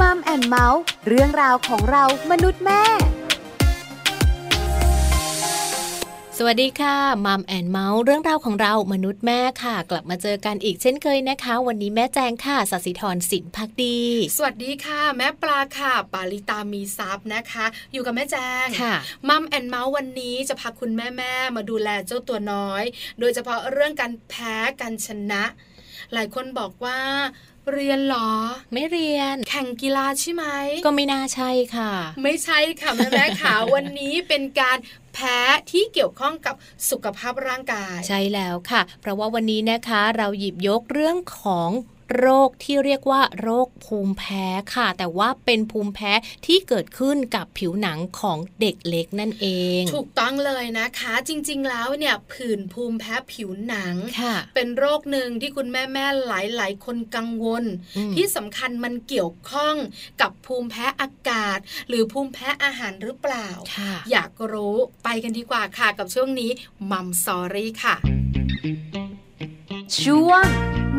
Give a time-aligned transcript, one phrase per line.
[0.00, 2.82] Mom and Mouth เรื่องราวของเรามนุษย์แม่
[6.38, 13.98] สวัสดีค่ะ Mom and Mouth เรื่องราวของเรามนุษย์แม่ค่ะ กลับมาเจอกันอีกเช่นเคยนะคะ วันนี้แม่แจงค่ะสัสิธรสินพักดี
[14.36, 18.94] สวัสดีค่ะ แม่ปลาค่ะ ปาลิตามีซับนะคะ อยู่กับแม่แจงค่ะ
[19.28, 22.82] Mom and Mouth วันนี้จะพาคุณแม่แม่มาดูแลเจ้าตัวน้อย
[23.20, 25.44] โดยเฉพาะเรื่องการแพ้การชนะ
[26.12, 26.98] หลายคนบอกว่า
[27.72, 28.30] เรียนหรอ
[28.72, 30.44] ไม่เรียน แข่งกีฬาใช่ไหม
[30.86, 31.92] ก็ไม่น่าใช่ค่ะ
[32.22, 34.78] ไม่ใช่ค่ะแม่แม่ขาวันนี้เป็นการ
[35.14, 35.38] แพ้
[35.70, 36.54] ที่เกี่ยวข้องกับ
[36.90, 41.70] สุขภาพร่างกาย ใช่แล้วค่ะ เพราะว่าวันนี้นะคะเราหยิบยกเรื่องของ
[42.18, 46.12] โรคที่เรียกว่า โรคภูมิแพ้ค่ะ แต่ว่าเป็นภูมิแพ้
[46.46, 49.46] ที่เกิดขึ้นกับผิวหนังของเด็กเล็กนั่นเอ
[49.78, 53.94] ง ถูกต้องเลยนะคะ จริง ๆ แล้วเนี่ยผื่นภูมิแพ้ผิวหนัง
[54.54, 57.64] เป็นโรคหนึ่งที่คุณแม่แม่หลาย ๆ คนกังวล
[58.14, 59.76] ที่สำคัญมันเกี่ยวข้อง
[60.20, 63.48] กับภูมิแพ้อากาศ หรือภูมิแพ้อาหารหรือเปล่า
[64.10, 66.50] อยากรู้ไปกันดีกว่าค่ะกับช่วงนี้
[66.90, 67.96] Mom Story ค่ะ
[70.02, 70.46] ช่วง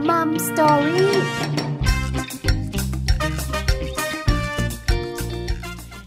[0.09, 1.15] Mom Story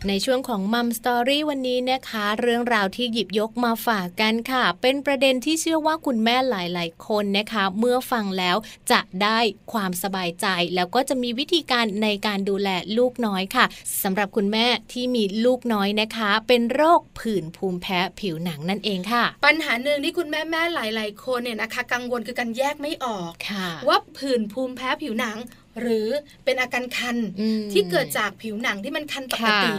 [0.09, 8.57] ในช่วงของ Mom Story วันนี้นะคะ เรื่องราวที่หยิบยกมาฝากกันค่ะ เป็นประเด็นที่เชื่อว่าคุณแม่หลาย ๆ คนนะคะ เมื่อฟังแล้ว
[8.93, 9.39] จะได้
[9.73, 13.65] ความสบายใจ แล้วก็จะมีวิธีการในการดูแลลูกน้อยค่ะ
[14.03, 23.33] สำหรับคุณแม่ที่มีลูกน้อยนะคะ เป็นโรคผื่นภูมิแพ้ผิวหนังนั่นเองค่ะ ปัญหาหนึ่งที่คุณแม่แม่หลาย ๆ คนเนี่ยนะคะ กังวลคือการแยกไม่ออก
[23.89, 25.39] ว่าผื่นภูมิแพ้ผิวหนัง
[25.81, 26.09] หรือ
[26.45, 27.17] เป็นอาการคัน
[27.73, 29.71] ที่เกิดจากผิวหนังที่มันคันปกติ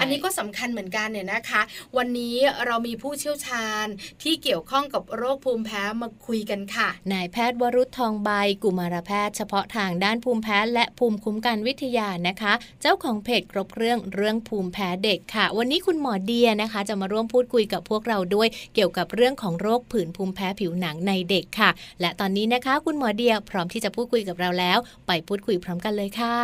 [0.00, 1.62] อันนี้ก็สำคัญเหมือนกันเนี่ยนะคะ
[1.96, 3.86] วันนี้เรามีผู้เชี่ยวชาญ
[4.22, 8.30] ที่เกี่ยวข้องกับโรคภูมิแพ้มาคุยกันค่ะ นายแพทย์วรุษทองใบ
[8.62, 26.36] กุมารแพทย์เฉพาะทางด้านภูมิแพ้และภูมิคุ้มกันวิทยานะคะ เจ้าของเพจครบเครื่องเรื่องภูมิแพ้เด็กค่ะ วันนี้คุณหมอเดียนะคะ จะมาร่วมพูดคุยกับพวกเราด้วย เกี่ยวกับเรื่องของโรคผื่นภูมิแพ้ผิวหนังในเด็กค่ะ และตอนนี้นะคะ คุณหมอเดียพร้อมที่จะพูดคุยกับเราแล้ว ไปพูดคุยพร้อมกันเลยค่ะ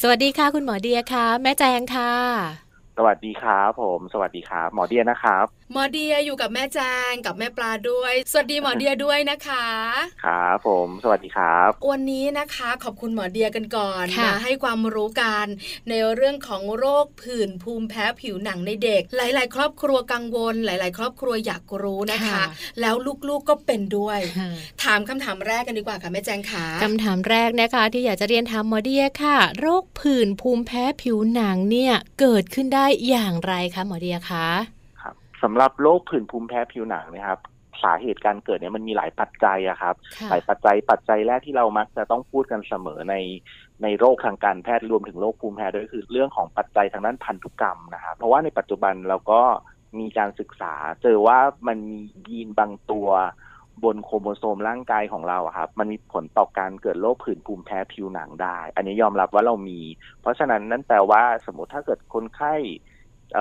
[0.00, 2.12] สวัสดีค่ะ คุณหมอเดียค่ะ แม่แจงค่ะ
[2.96, 6.80] สวัสดีครับผม สวัสดีครับหมอเดียนะครับหมอเดียอยู่กับแม่แจ
[7.10, 9.66] งกับแม่ปลาด้วย สวัสดีหมอเดียด้วยนะคะ
[10.24, 15.46] ครับผม สวัสดีครับ วันนี้นะคะ ขอบคุณหมอเดียกันก่อนนะให้ความรู้กัน
[15.88, 22.42] ในเรื่องของโรคผื่นภูมิแพ้ผิวหนังในเด็ก หลาย ๆ ครอบครัวกังวล หลาย ๆ ครอบครัวอยากรู้นะคะ
[22.80, 22.94] แล้ว
[23.28, 24.18] ลูก ๆ ก็เป็นด้วย
[24.82, 34.48] ถามคำถามแรกกันดีกว่าค่ะแม่แจงค่ะคำถามแรกนะคะ ที่อยากจะเรียนถามหมอเดียค่ะ โรคผื่นภูมิแพ้ผิวหนังเนี่ยเกิดขึ้นได้อย่างไรคะหมอเดียคะ
[35.44, 37.40] สำหรับโรคผื่นภูมิแพ้ผิวหนังนะครับ
[37.82, 39.94] สาเหตุการเกิดเนี่ยมันมีหลายปัจจัยอะครับ
[40.30, 43.14] หลายปัจจัยปัจจัยแรกที่เรามักจะต้องพูดกันเสมอใน
[43.82, 49.40] ในโรคทางการแพทย์รวมถึงโรคภูมิแพ้ด้วยคือเรื่องของปัจจัยทางด้านพันธุกรรมนะครับเพราะว่าในปัจจุบันเราก็
[49.98, 51.38] มีการศึกษา เจอว่า
[51.68, 53.08] มันมียีนบางตัว
[53.84, 59.80] บนโครโมโซมร่างกายของเราครับ มันมีผลต่อการเกิดโรคผื่นภูมิแพ้ผิวหนังได้ อันนี้ยอมรับว่าเรามี
[60.20, 62.54] เพราะฉะนั้นนั่นแปลว่าสมมติถ้าเกิดคนไข้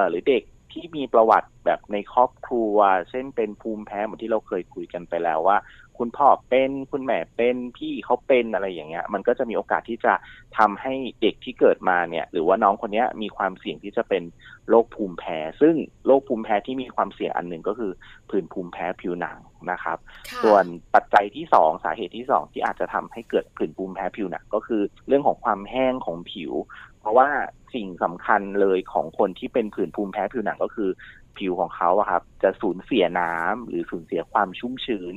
[0.10, 0.44] หรือเด็ก
[0.74, 2.76] ที่มีประวัติแบบในครอบครัว
[3.10, 5.58] เช่นเป็นภูมิแพ้เหมือนที่เราเคยคุยกันไปแล้วว่า
[5.98, 10.14] คุณพ่อเป็นคุณแม่เป็นพี่เขาเป็นอะไรอย่างเงี้ย มันก็จะมีโอกาสที่จะ
[10.58, 14.24] ทำให้เด็กที่เกิดมาเนี่ย หรือว่าน้องคนนี้มีความเสี่ยงที่จะเป็น
[14.70, 15.76] โรคภูมิแพ้ ซึ่ง
[16.06, 17.92] โรคภูมิแพ้ที่มีความเสี่ยงอันหนึ่งก็คือ
[18.30, 19.38] ผื่นภูมิแพ้ผิวหนัง
[19.72, 19.98] นะครับ
[20.44, 20.64] ส่วน
[20.94, 26.52] ปัจจัยที่สองสาเหตุที่สองที่อาจจะทำให้เกิดผื่นภูมิแพ้ผิวหนังก็คือ เรื่องของความแห้งของผิว
[27.00, 27.30] เพราะว่า
[27.74, 30.90] สิ่งสำคัญเลยของคนที่เป็นผื่นภูมิแพ้ผิวหนังก็คือ
[31.38, 35.16] ผิวของเขาอะครับ จะสูญเสียน้ำหรือสูญเสียความชุ่มชื้น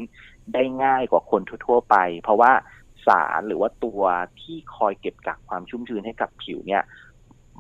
[0.55, 2.53] ได้ง่ายกว่าคนทั่ว ๆ ไป เพราะว่า
[3.07, 4.03] สารหรือว่าตัว
[4.41, 6.83] ที่คอยเก็บกักความชุ่มชื้นให้กับผิวเนี่ย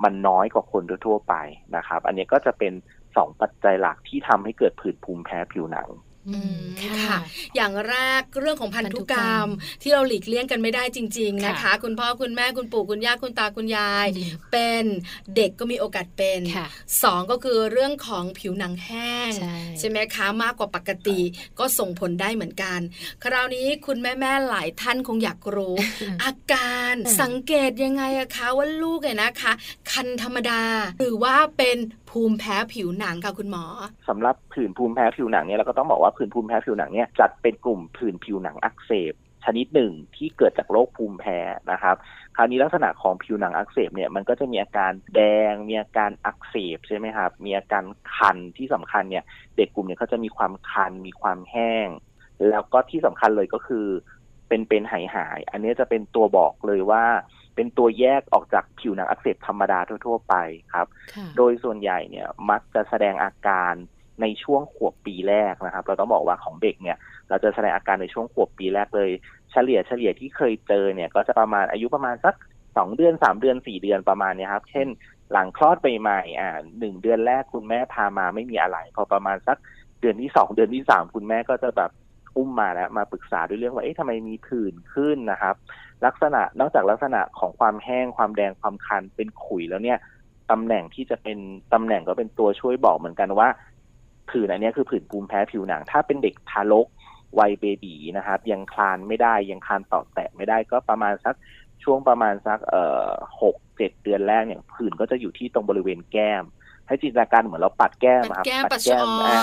[0.04, 1.34] มันน้อยกว่าคนทั่ว ๆ ไป
[1.76, 2.72] นะครับ อันนี้ก็จะเป็น
[3.16, 5.88] สองปัจจัยหลักที่ทำให้เกิดผื่นภูมิแพ้ผิวหนัง
[7.04, 7.18] ค่ะ
[7.56, 9.48] อย่างแรกเรื่องของพันธุกรรม
[9.82, 14.06] ที่เราหลีกเลี่ยงกันไม่ได้จริง ๆ นะคะ คุณพ่อคุณแม่คุณปู่คุณย่าคุณตาคุณยาย
[14.52, 14.84] เป็น
[15.36, 16.40] เด็กก็มีโอกาสเป็น
[17.02, 19.30] สองก็คือเรื่องของผิวหนังแห้ง
[19.78, 21.20] ใช่ไหมคะมากกว่าปกติ
[21.58, 22.80] ก็ส่งผลได้เหมือนกัน
[23.22, 25.74] คราวนี้คุณแม่แม่หลายท่านคงอยากรู้
[26.24, 29.52] อาการสังเกตยังไงอะคะว่าลูกเนี่ยนะคะ
[29.92, 30.62] คันธรรมดา
[30.98, 31.76] หรือว่าเป็น
[32.16, 33.64] ภูมิแพ้ผิวหนังค่ะคุณหมอ
[34.08, 39.12] สำหรับผื่นภูมิแพ้ผิวหนังเนี่ยเราก็ต้องบอกว่าผื่นภูมิแพ้ผิวหนังเนี่ยจัดเป็นกลุ่มผื่นผิวหนังอักเสบ
[39.44, 41.38] ชนิดหนึ่งที่เกิดจากโรคภูมิแพ้
[41.72, 41.96] นะครับ
[42.36, 45.20] คราวนี้ลักษณะของผิวหนังอักเสบเนี่ยมันก็จะมีอาการแด
[45.50, 47.84] ง มีอาการอักเสบใช่ไหมครับ มีอาการ
[48.16, 49.24] คันที่สำคัญเนี่ย
[49.56, 51.88] เด็กกลุ่มเนี่ยเขาจะมีความคัน มีความแห้ง
[52.48, 53.86] แล้วก็ที่สำคัญเลยก็คือ
[54.48, 57.04] เป็นเป็นหายหาย อันนี้จะเป็นตัวบอกเลยว่า
[57.56, 60.34] เป็นตัวแยกออกจากผิวหนังอักเสบธรรมดาทั่ว ๆ ไป
[60.74, 60.86] ครับ
[61.36, 63.72] โดยส่วนใหญ่เนี่ยมักจะแสดงอาการ
[64.20, 66.96] ในช่วงขวบปีแรกนะครับ เราต้องบอกว่าของเด็กเนี่ย
[67.28, 69.10] เราจะแสดงอาการในช่วงขวบปีแรกเลย
[69.52, 72.34] เฉลี่ยเฉลี่ยที่เคยเจอเนี่ย ก็จะประมาณอายุประมาณสัก
[72.76, 74.88] สองเดือนสามเดือนสี่เดือนประมาณนี้ครับ เช่น
[75.32, 79.58] หลังคลอดไปใหม่อ่าหนึ่งเดือนแรกคุณแม่พามาไม่มีอะไร พอประมาณสัก
[80.00, 81.90] เดือนที่สองเดือนที่สามคุณแม่ก็จะแบบ
[82.36, 85.54] อุ้มมาแล้วมาปรึกษาด้วยเรื่องว่าเอ๊ะทำไมมีผื่นขึ้นนะครับ
[86.06, 89.98] ลักษณะนอกจากลักษณะของความแห้งความแดงความคันเป็นขุยแล้วเนี่ย
[90.50, 91.38] ตำแหน่งที่จะเป็น
[91.72, 93.48] ตำแหน่งก็เป็นตัวช่วยบอกเหมือนกันว่า
[94.30, 96.86] ผื่นอันนี้คือผื่นภูมิแพ้ผิวหนัง ถ้าเป็นเด็กทารก
[97.38, 101.34] วัยเบบีนะครับ ยังคลานไม่ได้ยังคลานต่อแตะไม่ได้ก็ประมาณสัก
[101.84, 103.08] ช่วงประมาณสักเอ่อ
[103.42, 106.44] หกเจ็ดเดือนแรกเนี่ยผื่นก็จะอยู่ที่ตรงบริเวณแก้ม
[106.86, 109.42] ให้จินตนาการเหมือนเราปัดแก้มครับปัดแก้มปัดช้อนอ่า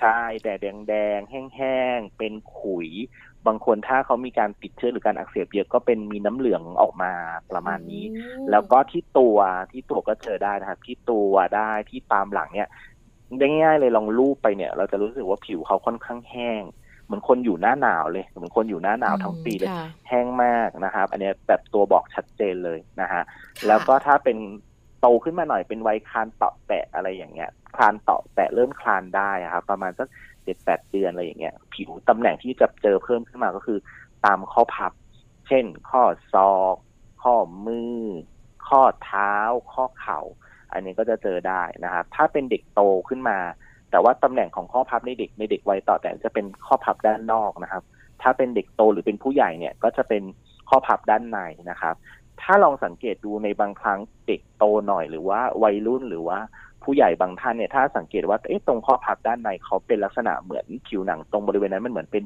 [0.00, 2.90] ใช่แต่แดงแดงๆแห้งๆ เป็นขุย
[3.46, 7.12] บางคนถ้าเขามีการติดเชื้อหรือการอักเสบเยอะก็เป็นมีน้ำเหลืองออกมา
[7.50, 8.04] ประมาณนี้
[8.50, 9.38] แล้วก็ที่ตัว
[9.72, 12.68] ที่ตัวก็เจอได้นะครับ ที่ตัวได้ที่ตามหลังเนี่ย
[13.38, 16.62] ได้ง่ายๆเลยลองลูบไปเนี่ย เราจะรู้สึกว่าผิวเขาค่อนข้างแห้ง
[17.04, 23.22] เหมือนคนอยู่หน้าหนาวเลยเหมือนคนอยู่หน้าหนาวทั้งปีเลยค่ะแห้งมากนะครับ อันเนี้ยแบบตัวบอกชัดเจนเลยนะฮะ
[23.66, 24.38] แล้วก็ถ้าเป็น
[25.00, 30.08] โตขึ้นมาหน่อยเป็นวัยคลานเตาะแตะอะไรอย่างเงี้ยคลานเตาะแตะเริ่มคลานได้อะครับประมาณสัก
[30.44, 33.78] เจ็ดแปดเดือนอะไรอย่างเงี้ย ผิวตำแหน่งที่จะเจอเพิ่มขึ้นมาก็คือ
[34.24, 34.92] ตามข้อพับ
[35.48, 36.02] เช่น ข้อ
[36.34, 36.76] ศอก
[37.22, 37.34] ข้อ
[37.66, 38.00] มือ
[38.68, 39.34] ข้อเท้า
[39.72, 40.20] ข้อเข่า
[40.72, 43.38] อันนี้ก็จะเจอได้นะครับถ้าเป็นเด็กโตขึ้นมา
[43.90, 47.82] แต่ว่าตำแหน่งของข้อพับในเด็กในเด็กวัยต่อแต่จะเป็นข้อพับด้านนอกนะครับ
[48.22, 50.22] ถ้าเป็นเด็กโตหรือเป็นผู้ใหญ่เนี่ยก็จะเป็น
[50.68, 51.38] ข้อพับด้านใน
[51.70, 51.94] นะครับ
[52.42, 56.38] ถ้าลองสังเกตดูในบางครั้งเด็กโตหน่อยหรือว่าวัยรุ่นหรือว่า
[56.84, 62.24] ผู้ใหญ่บางท่านเนี่ยถ้าสังเกตว่าเอ๊ะตรงข้อพับด้านในเขาเป็นลักษณะเหมือนผิวหนังตรงบริเวณนั้นมันเหมือนเป็น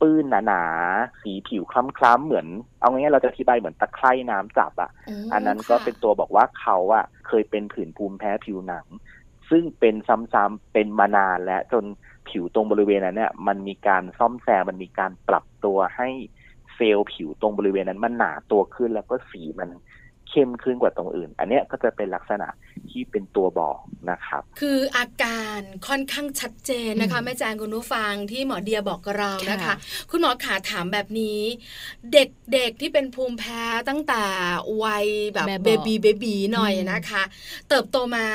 [0.00, 2.46] ปื้นๆหนาๆสีผิวคล้ำๆเหมือน
[2.80, 4.90] เอาง่ายๆเราจะอธิบายเหมือนตะไคร่น้ำจับอะ
[5.32, 8.86] อันนั้นก็เป็นตัวบอกว่าเขาอะเคยเป็นผื่นภูมิแพ้ผิวหนัง
[9.50, 11.84] ซึ่งเป็นซ้ำๆเป็นมานานและจน
[12.28, 16.08] ผิวตรงบริเวณนั้นเนี่ยมันมีการซ่อมแซมมันมีการปรับตัวให้
[16.78, 19.70] เซลล์ผิวตรงบริเวณนั้นมันหนาตัวขึ้นแล้วก็สีมัน
[20.28, 22.48] เข้มขึ้นกว่าตรงอื่น อันเนี้ยก็จะเป็นลักษณะ
[22.90, 23.78] ที่เป็นตัวบอก
[24.10, 29.74] นะครับ คืออาการค่อนข้างชัดเจนนะคะอืมแม่แจงคุณผู้ฟังที่หมอเดียบอกกับเรานะคะค่ะ
[30.10, 31.40] คุณหมอขาถามแบบนี้
[32.12, 34.24] เด็กๆที่เป็นภูมิแพ้ตั้งแต่
[34.84, 37.22] วัยแบบแบบเบบีเบบีหน่อยอืมนะคะ
[37.68, 38.26] เติบโตมา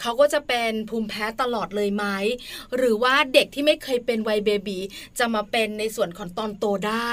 [0.00, 2.04] เขาก็จะเป็นภูมิแพ้ตลอดเลยไหม
[2.76, 4.78] หรือว่าเด็กที่ไม่เคยเป็นวัยเบบี
[5.18, 7.12] จะมาเป็นในส่วนของตอนโตได้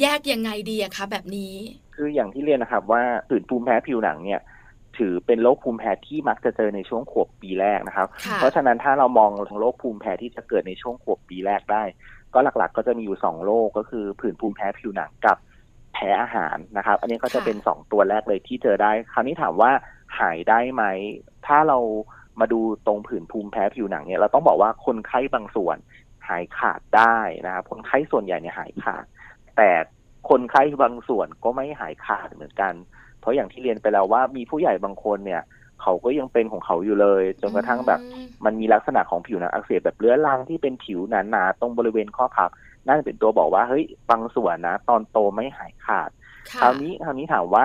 [0.00, 1.54] แยกยังไงดีอะคะแบบนี้
[2.00, 4.40] คืออย่างที่เรียนนะครับ ว่าผื่นภูมิแพ้ผิวหนังเนี่ย
[4.98, 11.82] ถือเป็นโรคภูมิแพ้ที่มักจะเจอในช่วงขวบปีแรกนะครับค่ะเพราะฉะนั้นถ้าเรามองถึงโรคภูมิแพ้ที่จะเกิดในช่วงขวบปีแรกได้
[12.34, 15.36] ก็หลักๆ ก็จะมีอยู่สองโรคก็คือผื่นภูมิแพ้ผิวหนังกับ
[15.94, 19.70] แพ้อาหารนะครับ อันนี้ก็จะค่ะเป็นสองตัวแรกเลยที่เจอได้ คราวนี้ถามว่า
[20.18, 20.84] หายได้ไหม
[21.46, 21.78] ถ้าเรา
[22.40, 25.76] มาดูตรงผื่นภูมิแพ้ผิวหนังเนี่ยเราต้องบอกว่าคนไข้บางส่วน
[26.28, 29.04] หายขาดได้นะครับคนไข้ส่วนใหญ่เนี่ยหายขาด
[29.56, 29.70] แต่
[30.28, 32.72] คนไข้บางส่วนก็ไม่หายขาดเหมือนกัน
[33.20, 35.42] เพราะอย่างที่เรียนไปแล้วว่ามีผู้ใหญ่บางคนเนี่ย
[35.82, 42.50] เขาก็ยังเป็นของเขาอยู่เลย จนกระทั่งแบบอืมมันมีลักษณะของผิวหนังอักเสบแบบเรื้อรังที่เป็นผิวหนาๆตรงบริเวณข้อพับ
[42.86, 46.10] นั่นเป็นตัวบอกว่าเฮ้ยบางส่วนนะ ตอนโตไม่หายขาด
[46.50, 47.64] ค่ะคราวนี้คราวนี้ถามว่า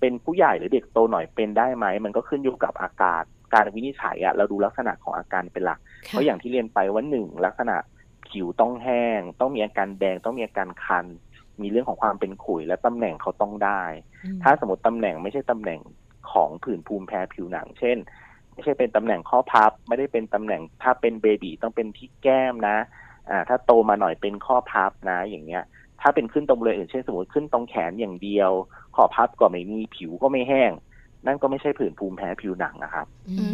[0.00, 3.22] เป็นผู้ใหญ่หรือเด็กโตหน่อยเป็นได้ไหม มันก็ขึ้นอยู่กับอาการ
[3.54, 5.78] การวินิจฉัยอะเราดูลักษณะของอาการเป็นหลัก
[6.08, 7.76] เพราะอย่างที่เรียนไปว่าหนึ่งลักษณะ
[8.28, 11.06] ผิวต้องแห้ง ต้องมีอาการแดงต้องมีอาการคัน
[11.60, 13.82] มีเรื่องของความเป็นขุยและตำแหน่งเขาต้องได้
[14.24, 15.80] อืมถ้าสมมติตำแหน่งไม่ใช่ตำแหน่ง
[16.32, 17.98] ของผื่นภูมิแพ้ผิวหนัง เช่น
[18.54, 22.76] ไม่ใช่เป็นตำแหน่งข้อพับ ไม่ได้เป็นตำแหน่งถ้าเป็นเบบีต้องเป็นที่แก้มนะ
[23.30, 25.62] อ่าถ้าโตมาหน่อยเป็นข้อพับนะ อย่างเงี้ย
[26.00, 28.50] ถ้าเป็นขึ้นตรงบริเวณอื่นเช่นสมมติขึ้นตรงแขนอย่างเดียว
[28.96, 30.72] ข้อพับก็ไม่มีผิวก็ไม่แห้ง
[31.26, 33.46] นั่นก็ไม่ใช่ผื่นภูมิแพ้ผิวหนังนะครับ อื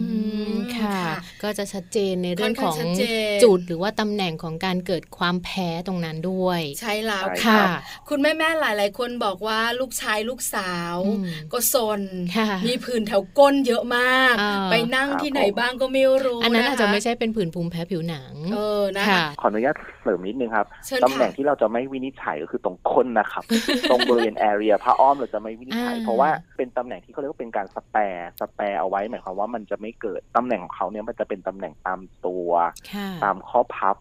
[0.54, 3.02] มค่ะค่ะก็จะชัดเจนในเรื่องของค่อนข้างชัดเจ
[3.36, 7.66] นจุดหรือว่าตำแหน่งของการเกิดความแพ้ตรงนั้นด้วย ใช่แล้วใช่ค่ะค่ะ
[8.08, 12.00] คุณแม่แม่ๆหลาย ๆ คนบอกว่าลูกชายลูกสาวอืมก็ซน
[12.36, 23.44] ค่ะมีผื่นแถวก้นเยอะมากอ่าไปนั่งที่ไหนบ้างก็ไม่รู้อันนั้นอาจจะคไม่ใช่เป็นผื่นภูมิแพ้ผิวหนัง เออนะค่ะขออนุญาตเสริมนิดนึงครับเชิญตำแหน่ค่ะงที่เราจะไม่วินิจฉัยก็คือตรงก้นนะครับ
[23.90, 32.48] ตรงบริเวณแอเรียผ้าอ้อมเราจะไม่วินิจฉัยอ่าเพราะว่าเป็นตำแหน่งที่เขาเรียกว่าเป็นการสแปร์สแปร์เอาไว้หมายความว่ามันจะไม่เกิดตำแหน่งของเขาเนี่ยมันจะเป็นตำแหน่งตามตัว
[32.92, 33.96] ค่ะตามข้อพับ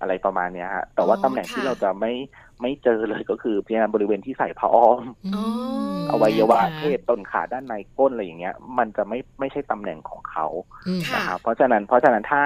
[0.00, 2.12] อะไรประมาณเนี้ยฮะแต่ว่าอ๋อตำแหน่งที่ค่ะเราจะไม่
[2.62, 5.44] ไม่เจอเลยก็คือเพียงบริเวณที่ใส่ผ้าอ้อมอ๋อ
[6.10, 10.46] อวัยวะค่ะเพศต้นขาด้านในก้นอะไรอย่างเงี้ย มันจะไม่ไม่ใช่ตำแหน่งของเขา
[10.86, 12.42] อืมค่ะนะครับเพราะฉะนั้นเพราะฉะนั้นถ้า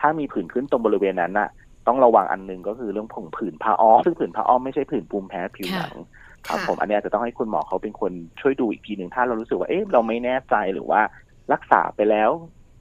[0.00, 1.48] ถ้ามีผื่นขึ้นตรงบริเวณนั้นน่ะ
[1.86, 5.94] ต้องระวังอันหนึงก็คือเรื่องผงผื่นผ้าอ้อมซึ่งผื่นผ้าอ้อมไม่ใช่ผื่นภูมิแพ้ผิวหนัง
[6.46, 11.00] ครับผมอันนี้อาจจะต้องให้คุณหมอเขาเป็นคนช่วยดูอีกทีหนึ่งถ้าเรารู้สึกว่าเอ๊ะเราไม่แน่ใจหรือว่า
[11.52, 12.30] รักษาไปแล้ว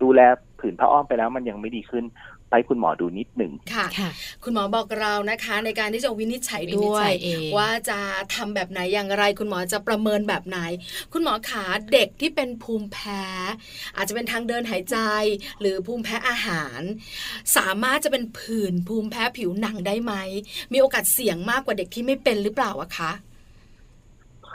[0.03, 0.21] ดูแล
[0.59, 2.05] ผืนผ้าอ้อมไปแล้วมันยังไม่ดีขึ้น
[2.53, 3.87] ไปคุณหมอดูนิดหนึ่งค่ะ
[4.43, 7.09] คุณหมอบอกเรานะคะ ในการที่จะวินิจฉัยด้วย
[7.57, 7.99] ว่าจะ
[8.35, 10.59] ทำแบบไหนอย่างไร คุณหมอจะประเมินแบบไหน
[11.13, 13.23] คุณหมอขาเด็กที่เป็นภูมิแพ้
[13.95, 14.97] อาจจะเป็นทางเดินหายใจ
[15.59, 16.81] หรือภูมิแพ้อาหาร
[17.57, 20.13] สามารถจะเป็นผื่นภูมิแพ้ผิวหนังได้ไหม
[20.73, 23.11] มีโอกาสเสี่ยงมากกว่าเด็กที่ไม่เป็นหรือเปล่าอะคะ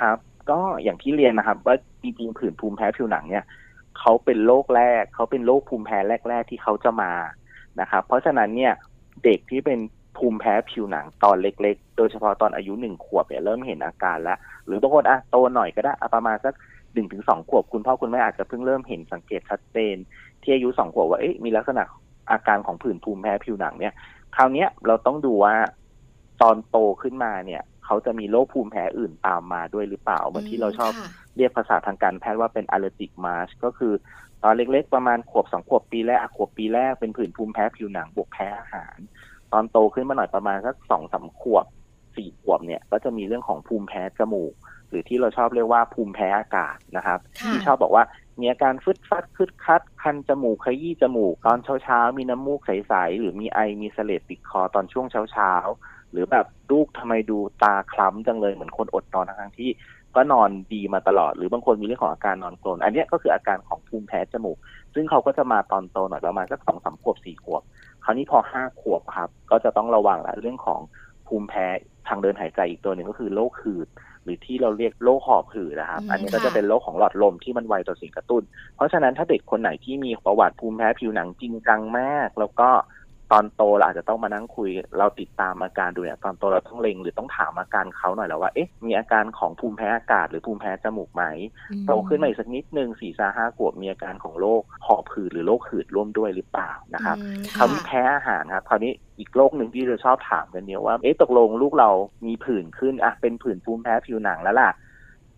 [0.00, 0.18] ครับ
[0.50, 3.44] ก็อย่างที่เรียนนะครับ ว่าจริงๆผื่นภูมิแพ้ผิวหนังเนี่ย
[3.98, 7.12] เขาเป็นโรคแรกเขาเป็นโรคภูมิแพ้แรก ๆ ที่เขาจะมา
[7.80, 8.72] นะครับ เพราะฉะนั้นเนี่ย
[9.24, 9.78] เด็กที่เป็น
[10.16, 16.54] ภูมิแพ้ผิวหนังตอนเล็ก ๆ โดยเฉพาะตอนอายุหนึ่งขวบเนี่ยเริ่มเห็นอาการแล้ว หรือบางคนอะโตหน่อยก็ได้ประมาณสัก
[16.94, 19.96] หนึ่งถึงสองขวบคุณพ่อคุณแม่อาจจะเพิ่งเริ่มเห็นสังเกตชัดเจน
[20.42, 21.82] ที่อายุสองขวบว่าเอ๊ะมีลักษณะ
[22.30, 23.94] อาการของผื่นภูมิแพ้ผิวหนังเนี่ย
[24.36, 25.54] คราวนี้เราต้องดูว่า
[26.42, 30.92] ตอนโตขึ้นมาเนี่ย เขาจะมีโรคภูมิแพ้อื่นตามมาด้วยหรือเปล่าเหมือนที่เราชอบ
[31.36, 33.92] เรียกภาษาทางการแพทย์ว่าเป็น allergic march ก็คือ
[34.42, 38.98] ตอนเล็กๆ ประมาณขวบสองขวบปีแรกขวบปีแรกเป็นผื่นภูมิแพ้ผิวหนังบวกแพ้อาหาร
[39.52, 41.66] ตอนโตขึ้นมาหน่อยประมาณสักสองสาขวบ
[42.16, 44.54] สี่ขวบเนี่ยก็จะมีเรื่องของภูมิแพ้จมูก
[44.88, 47.18] หรือที่เราชอบเรียกว่าภูมิแพ้อากาศนะครับ
[47.48, 48.04] ที่ชอบบอกว่า
[48.40, 59.70] มีอาการฟึดฟัดคึดคัด คันจมูกขยี้จมูก ตอนเช้าๆมีน้ำมูกใส ๆ หรือมีไอมีเสลดติดคอตอนช่วงเช้าๆ หรือแบบลูกทำไมดูตาคล้ำจังเลยเหมือนคนอดนอนทั้งที่
[60.16, 64.58] ก็นอนดีมาตลอด หรือบางคนมีเรื่องของอาการนอนกรนอันนี้ก็คืออาการของภูมิแพ้จมูก
[64.94, 67.62] ซึ่งเขาก็จะมาตอนโตหน่อยประมาณสักสองสามขวบสี่ขวบ
[68.04, 70.80] คราวนี้พอห้าขวบครับ ก็จะต้องระวังละเรื่องของ
[71.26, 71.66] ภูมิแพ้
[72.08, 73.88] ทางเดินหายใจอีกตัวหนึ่งก็คือโรคหืด
[74.24, 78.42] หรือที่เราเรียกโรคหอบหืดนะครับ อันนี้ก็จะเป็นโรคของหลอดลมที่มันไวต่อสิ่งกระตุ้น
[78.76, 82.68] เพราะฉะนั้นถ้าเด็กคนไหนที่มีประวัติภูมิแพ้ผิวหนังจริงจังมาก แล้วก็
[83.32, 84.68] ตอนโตเราอาจจะต้องมานั่งคุย
[84.98, 91.24] เราติดตามอาการดูเนี่ยตอนโตเราต้องเล็งหรือต้องถามอาการเขาหน่อยแล้วว่าเอ๊ะมีอาการของภูมิแพ้อากาศหรือภูมิแพ้จมูกไหม
[91.86, 97.16] โตขึ้นมาอีกสักนิดนึงสี่สาห้าขวบมีอาการของโรคหอบหืดหรือโรคหืดร่วมด้วยหรือเปล่านะครับ
[97.54, 101.90] เขามีแพ้อาหารครับคราวนี้อีกโรคหนึ่งที่เราชอบถามกันเนี่ยว่าเอ๊ะตกลงลูกเรา
[102.26, 104.70] มีผื่นขึ้นอะเป็นผื่นภูมิแพ้ผิวหนังแล้วล่ะ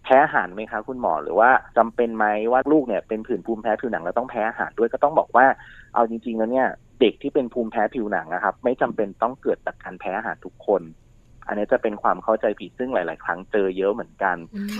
[0.04, 5.46] แพ้อาหารไหมคะคุณหมอหรือว่าจำเป็นไหมว่าลูกเนี่ยเป็นผื่นภูมิแพ้ผิวหนังแล้วต้องแพ้อาหารด้วยก็ต้องบอกว่า
[5.94, 6.68] เอาจริงๆแล้วเนี่ย
[7.00, 10.82] เด็กที่เป็นภูมิแพ้ผิวหนังนะครับ ไม่จำเป็นต้องเกิดจากการแพ้อาหารทุกคน
[11.46, 14.36] อันนี้จะเป็นความเข้าใจผิดซึ่งหลาย ๆ ครั้งเจอเยอะเหมือนกัน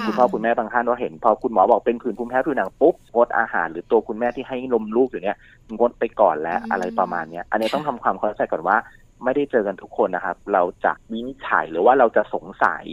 [0.07, 5.37] คุณพ่อคุณแม่บางท่านก็เห็น พอคุณหมอบอกเป็นผื่นภูมิแพ้ผิวหนังปุ๊บงดอาหารหรือตัวคุณแม่ที่ให้นมลูกอยู่เนี้ย
[5.79, 8.77] งดไปก่อนแล้วอะไรประมาณเนี้ย อันนี้ต้องทำความเข้าใจก่อนว่า
[9.25, 12.85] ไม่ได้เจอกันทุกคนนะครับ เราจะวินิจฉัยหรือว่าเราจะสงสัย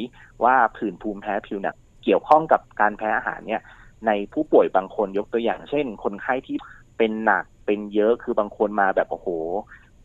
[0.44, 3.62] ว่าผื่นภูมิแพ้ผิวหนังเกี่ยวข้องกับการแพ้อาหารเนี่ย
[4.08, 6.58] ในผู้ป่วยบางคนยกตัวอย่างเช่น คนไข้ที่
[6.98, 9.28] เป็นหนัก เป็นเยอะคือบางคนมาแบบโอ้โห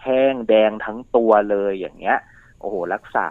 [0.04, 2.18] แห้งแดงทั้งตัวเลยอย่างเงี้ย
[2.60, 3.26] โอ้โห รักษา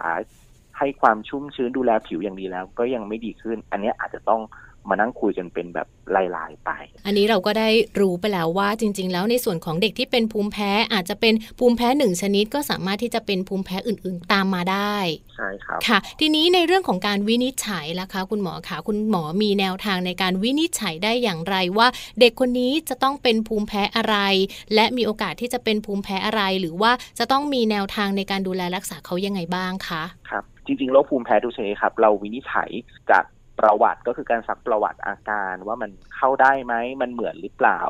[0.78, 4.40] ให้ความชุ่มชื้นดูแลผิวอย่างดีแล้ว ก็ยังไม่ดีขึ้น อันนี้อาจจะต้อง
[4.88, 5.88] มานั่งคุยกันเป็นแบบ
[6.36, 6.70] ลายๆไป
[7.06, 7.68] อันนี้เราก็ได้
[8.00, 14.96] รู้ไปแล้วว่าจริง ๆ แล้วในส่วนของเด็กที่เป็นภูมิแพ้อาจจะเป็นภูมิแพ้หนึ่งชนิด ก็สามารถที่จะเป็นภูมิแพ้อื่น ๆ ตามมาได้
[15.36, 21.88] ใช่ครับค่ะ ทีนี้ในเรื่องของการวินิจฉัยล่ะคะ คุณหมอคะคุณหมอมีแนวทางในการวินิจฉัยได้อย่างไรว่า
[22.20, 24.16] เด็กคนนี้จะต้องเป็นภูมิแพ้อะไร
[24.74, 32.70] และมีโอกาสที่จะเป็นภูมิแพ้อะไร หรือว่าจะต้องมีแนวทางในการดูแลรักษาเขายังไงบ้างคะครับจริงๆโรคภูมิแพ้ทุกชนิดครับเราวินิจฉัย
[33.10, 33.24] จาก
[33.62, 37.80] ประวัติก็คือการซักประวัติอาการว่ามันเข้าได้ไหมมันเหมือนหรือเปล่า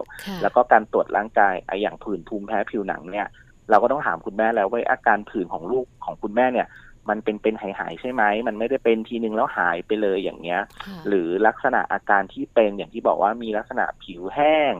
[0.43, 3.29] แล้วก็การตรวจร่างกายไออย่างผื่นภูมิแพ้ผิวหนังเนี่ย
[3.71, 6.67] เราก็ต้องถามคุณแม่แล้วว่าอาการผื่นของลูกของคุณแม่เนี่ย
[7.09, 10.61] มันเป็นเป็นหายหายใช่ไหมมันไม่ได้เป็นทีนึงแล้วหายไปเลยอย่างเงี้ย
[11.09, 14.73] หรือลักษณะอาการที่เป็นอย่างที่บอกว่ามีลักษณะผิวแห้ง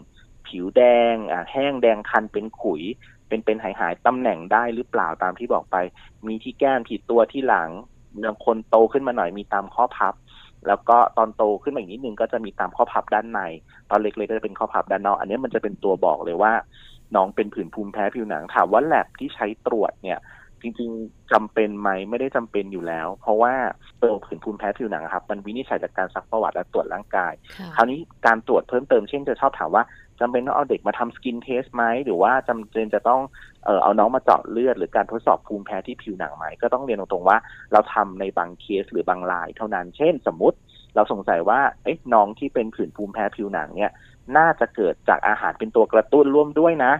[0.49, 0.83] ผิวแด
[1.13, 2.83] งอ่าแห้งแดงคันเป็นขุย
[3.29, 5.77] เป็นเป็นหายหายตำแหน่งได้หรือเปล่าตามที่บอกไป
[6.27, 7.71] มีที่แก้มที่ตัวที่หลัง
[8.25, 10.15] บางคนโตขึ้นมาหน่อยมีตามข้อพับ
[10.69, 13.41] แล้วก็ตอนโตขึ้นมาอีกนิดนึงก็จะมีตามข้อพับด้านใน
[13.91, 16.53] ตอนเล็กๆก็จะเป็นข้อพับด้านนอก อันนี้มันจะเป็นตัวบอกเลยว่า
[17.17, 20.21] น้องเป็นผื่นภูมิแพ้ผิวหนังถามว่าแลบที่ใช้ตรวจเนี่ย
[20.63, 23.53] จริงๆจำเป็นไหมไม่ได้จำเป็นอยู่แล้ว เพราะว่า
[24.01, 27.33] ตัวผื่นภูมิแพ้ผิวหนังครับ มันวินิจฉัยจากการซักประวัติและตรวจร่างกาย
[27.77, 29.85] คราวนี้การตรวจเพิ่มเติมเช่นจะชอบถามว่า
[30.23, 33.21] จำเป็นต้องเอาเด็กมาทำ skin test ไหมหรือว่าจำเป็นจะต้อง
[33.65, 37.39] เออเอาน้องมาเจาะเลือด หรือการทดสอบภูมิแพ้ที่ผิวหนังไหมก็ต้องเรียนตรงๆว่า
[37.73, 40.59] เราทำในบางเคสหรือบางรายเท่านั้น เช่น สมมติ
[40.95, 43.93] เราสงสัยว่าเอ๊ะน้องที่เป็นผื่นภูมิแพ้ผิวหนังเนี่ย
[44.37, 46.93] น่าจะเกิดจากอาหารเป็นตัวกระตุ้นร่วมด้วยนะ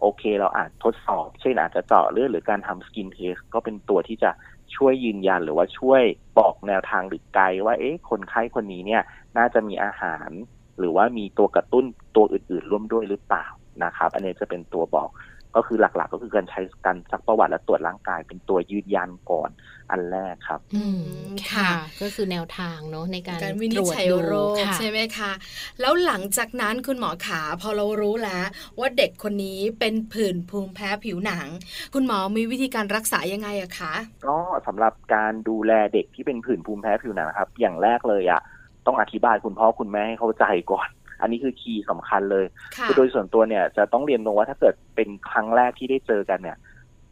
[0.00, 4.30] โอเค เราอาจทดสอบ เช่นอาจจะเจาะเลือดหรือการทำ skin test ก็เป็นตัวที่จะ
[4.76, 6.02] ช่วยยืนยันหรือว่าช่วย
[6.38, 9.02] บอกแนวทางหรือไกด์ว่าเอ๊ะคนไข้คนนี้เนี่ย
[9.36, 10.30] น่าจะมีอาหาร
[10.78, 11.84] หรือว่ามีตัวกระตุ้น
[12.16, 13.46] ตัวอื่นๆ ร่วมด้วยหรือเปล่า
[13.84, 15.10] นะครับ อันนี้จะเป็นตัวบอก
[15.56, 19.50] ก็คือหลักๆ ก็คือการใช้การซักประวัติและตรวจร่างกาย เป็นตัวยืนยันก่อน
[19.90, 25.32] อันแรกครับ อืมค่ะ ก็คือแนวทางเนาะในการการวินิจฉัยโรคใช่ไหมคะ
[25.80, 28.44] แล้วหลังจากนั้นคุณหมอขาพอเรารู้แล้ว
[28.78, 31.46] ว่าเด็กคนนี้เป็นผื่นภูมิแพ้ผิวหนัง
[31.94, 33.94] คุณหมอมีวิธีการรักษายังไงอะคะ
[34.26, 38.42] ก็สำหรับการดูแลเด็กที่เป็นผื่นภูมิแพ้ผิวหนังครับ อย่างแรกเลยอะ
[38.86, 40.88] ต้องอธิบายคุณพ่อคุณแม่ให้เข้าใจก่อน
[41.20, 42.44] อันนี้คือคีย์สำคัญเลย
[42.76, 46.56] ค่ะคือโดยส่วนตัวเนี่ย จะต้องเรียนตรงว่าถ้าเกิดเป็นครั้งแรกที่ได้เจอกันเนี่ย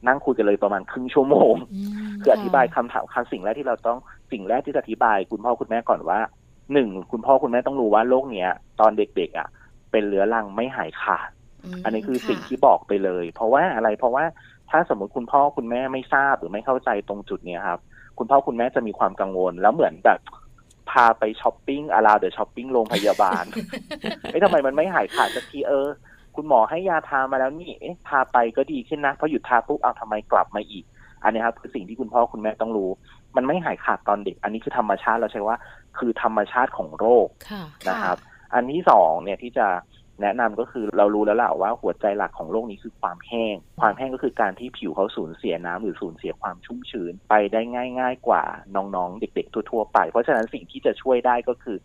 [0.07, 1.55] นั่งคุยกันเลยประมาณครึ่งชั่วโมง
[1.95, 3.99] มคืออธิบายคำถามคำสิ่งแรกที่เราต้อง
[4.33, 6.21] สิ่งแรกที่จะอธิบาย คุณพ่อคุณแม่ก่อนว่า
[6.73, 8.51] หนึ่งคุณพ่อคุณแม่ต้องรู้ว่าโรคเนี้ย
[8.81, 9.49] ตอนเด็กๆอะ
[9.91, 11.29] เป็นเรื้อรังไม่หายขาด
[11.73, 14.25] มอันนี้คือค่ะสิ่งที่บอกไปเลย เพราะว่าอะไรเพราะว่า
[14.71, 17.81] ถ้าสมมติคุณพ่อคุณแม่ไม่ทราบหรือไม่เข้าใจตรงจุดเนี้ยครับ
[18.19, 20.21] คุณพ่อคุณแม่จะมีความกังวลแล้วเหมือนแบบ
[20.91, 23.45] พาไป shopping around the shopping โรงพยาบาล
[24.31, 25.89] เอ๊ะทำไมมันไม่หายขาดสักทีเออ
[26.37, 30.85] คุณหมอให้ยาทามาแล้วนี่เอ๊ะทาไปก็ดีขึ้นนะพอหยุดทาปุ๊บเอาทำไมกลับมาอีก
[31.25, 32.91] อันนี้ครับคือสิ่งที่คุณพ่อคุณแม่ต้องรู้
[33.37, 35.59] มันไม่หายขาดตอนเด็ก อันนี้คือธรรมชาติเราใช้ว่า
[35.99, 38.19] คือธรรมชาติของโรคค่ะนะครับ
[38.55, 39.67] อันที่สองเนี่ยที่จะ
[40.23, 47.61] แนะนำก็คือเรารู้แล้วแหละว่าหัวใจหลักของโรคนี้คือความแห้ง ความแห้งก็คือการที่ผิวเขาสูญเสียน้ำหรือสูญเสียความชุ่มชื้นไปได้
[47.99, 48.43] ง่าย ๆ กว่า
[48.77, 51.77] น้องๆ เด็ก ๆ ทั่วๆไป เพราะฉะนั้นสิ่งที่จะช่วยได้ก็คือ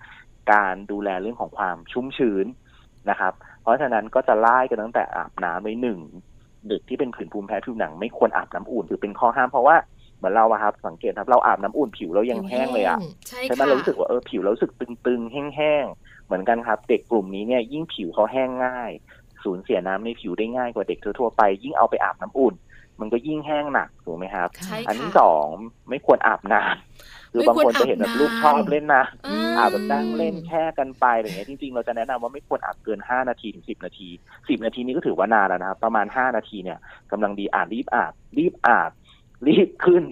[0.53, 2.45] การดูแลเรื่องของความชุ่มชื้น
[3.09, 5.99] นะครับ เพราะฉะนั้นก็จะไล่กันตั้งแต่อาบน้ำเลยหนึ่ง
[6.69, 9.75] เด็กที่เป็นผื่นภูมิแพ้ผิวหนังไม่ควรอาบน้ำอุ่นถือเป็นข้อห้ามเพราะว่า
[10.17, 18.91] เหมือนเราอะครับสังเกตครับเราอาบน้ำอุ่นผิวเรายังแห้งเลยอะใช่ใช่ไหมค่ะเรารู้สึกว่าเออผิวเรารู้สึกตึงๆแห้งๆ เหมือนกันครับ เด็กกลุ่มนี้เนี่ยยิ่งผิวเขาแห้งง่าย
[19.43, 22.55] สูญเสียน้ำในผิวได้ง่ายกว่าเด็กทั่วๆไป ยิ่งเอาไปอาบน้ำอุ่น
[22.99, 25.45] มันก็ยิ่งแห้งหนักถูกไหมครับใช่อันค่ะที่สอง
[25.89, 34.09] ไม่ควรอาบน้ำคือบางคนจะเห็นแบบลูกชอบเล่นนะอืมอาบแบบนั่งเล่นแค่กันไปอะไรเงี้ยจริงๆ เราจะแนะนำว่าไม่ควรอาบเกินห้านาทีถึงสิบนาที
[34.49, 36.77] สิบนาทีนี้ก็ถือว่านานแล้วนะครับประมาณห้านาทีเนี่ย
[37.11, 38.91] กำลังดีอ่านรีบอาบรีบอาบ
[39.47, 40.03] รีบขึ้น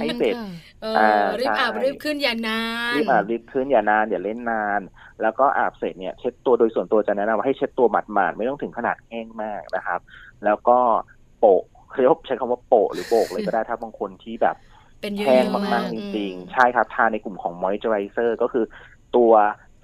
[0.00, 0.36] ให้เสร็จ
[0.82, 4.80] เอออ่ารีบอาบใช่รีบขึ้นอย่านานรีบอาบรีบขึ้นอย่านานอย่าเล่นนาน
[5.22, 10.00] แล้วก็อาบเสร็จเนี่ยเช็ดตัวโดยส่วนตัวจะแนะนำว่าให้เช็ดตัวหมาดๆไม่ต้องถึงขนาดแห้งมากนะครับ
[10.44, 10.78] แล้วก็
[11.38, 11.62] โปะ
[12.00, 14.56] เรียกว่าใช้คำว่าโปะหรือโบกเลยก็ได้ถ้าบางคนที่แบบ
[15.00, 18.64] เป็นเยอะแห้งๆมากๆจอืริงๆ ใช่ครับทาในกลุ่มของมอยเจอไรเซอร์ก็คือ
[19.16, 19.32] ตัว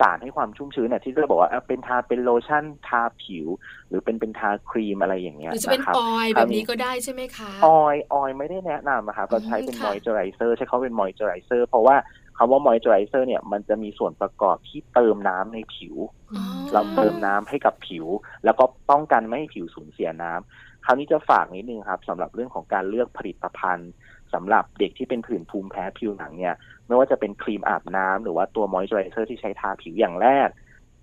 [0.01, 3.47] สารให้ความชุ่มชื้นเนี่ยที่เราบอกว่าเอ้าเป็นทาเป็นโลชั่นทาผิว
[3.89, 11.97] หรือเป็นเป็นทาครีมอะไรอย่างเงี้ยหรือจะเป็นนะครับ oil แบบนี้ก็ได้ใช่ไหมคะออยออยไม่ได้แนะนำนะครับเราใช้เป็นอืมมค่ะอยเจอไรเซอร์ใช้เขาเป็นมอยเจอไรเซอร์เพราะว่า
[12.39, 15.97] คำว่ามอยเจอไรเซอร์เนี่ยมันจะมีส่วนประกอบที่เติมน้ำในผิว
[16.37, 18.07] อ๋อเราเติมน้ำให้กับผิว
[18.45, 23.91] แล้วก็ป้องกันไม่ให้ผิวสูญเสียน้ำคราวนี้จะฝากนิดนึงครับสำหรับเรื่องของการเลือกผลิตภัณฑ์
[24.35, 26.55] สำหรับเด็กที่เป็นผื่นภูมิแพ้ผิวหนังเนี่ย
[26.87, 30.49] ไม่ว่าจะเป็นครีมอาบน้ำหรือว่าตัวมอยเจอไรเซอร์ที่ใช้ทาผิวอย่างแรก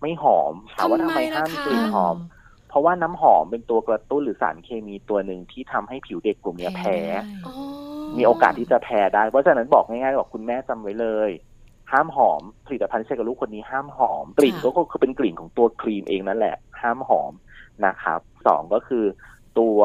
[0.01, 2.17] ไม่หอมถามว่าทำไมห้ามกลิ่นหอม
[2.69, 6.97] เพราะว่าน้ำหอมเป็นตัวกระตุ้นหรือสารเคมีตัวหนึ่งที่ทำให้ผิวเด็กกลุ่มเนี้ยแพ้
[7.45, 7.53] อ๋อ
[8.17, 11.29] มีโอกาสที่จะแพ้ได้ เพราะฉะนั้นบอกง่ายๆบอกคุณแม่จำไว้เลย
[11.91, 17.31] ห้ามหอมผลิตภัณฑ์ที่ใช้กับลูกคนนี้ห้ามหอม กลิ่นก็คือเป็นกลิ่นของตัวครีมเองนั่นแหละ ห้ามหอม
[17.85, 19.05] นะครับสองก็คือ
[19.59, 19.79] ตัว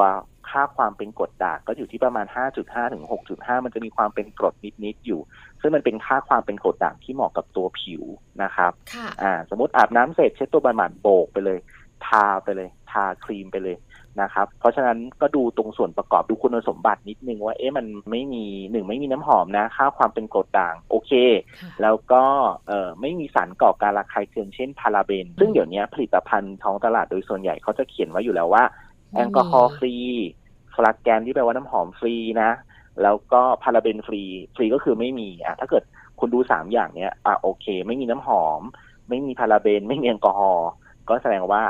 [0.53, 2.27] ค่าความเป็นกรดด่างก็อยู่ที่ประมาณ
[2.61, 5.21] 5.5 ถึง 6.5 มันจะมีความเป็นกรดนิดๆอยู่
[5.61, 8.03] ซึ่งมันเป็นค่าความเป็นกรดด่างที่เหมาะกับตัวผิว
[8.43, 11.59] นะครับค่ะอ่าสมมติอาบน้ำเสร็จเช็ดตัวบานๆโบกไปเลย
[12.07, 13.77] ทาไปเลย ทาครีมไปเลย
[14.21, 21.13] นะครับ เพราะฉะนั้นก็ดูตรงส่วนประกอบดูคุณสมบัตินิดนึงว่าเอ๊ะมันไม่มีหนึ่งไม่มีน้ำหอมนะค่าความเป็นกรดด่างโอเค
[21.61, 22.23] ค่ะแล้วก็
[22.69, 28.65] เอ่อไม่มีสารก่อการระคายเคืองเช่นพาราเบน ซึ่งเดี๋ยวนี้ผลิตภัณฑ์ท้องตลาดโดยส่วนใหญ่เขาจะเขียนไว้อยู่แล้วว่า
[29.13, 29.97] ไม่มีแอลกอฮอล์ฟรี
[30.75, 32.51] ฟลักแกนที่แปลว่าน้ำหอมฟรีนะ
[33.03, 35.85] แล้วก็ paraben free free ก็คือไม่มีอะถ้าเกิด
[36.21, 38.61] คุณดูสามอย่างเนี้ยอะโอเค ไม่มีน้ำหอม
[39.09, 40.71] ไม่มีพาราเบน ไม่มีแอลกอฮอล์
[41.09, 41.63] ก็แสดงว่า